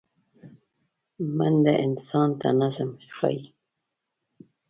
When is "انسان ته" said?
1.85-2.47